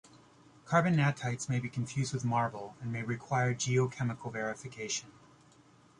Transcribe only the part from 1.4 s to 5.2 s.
may be confused with marble, and may require geochemical verification.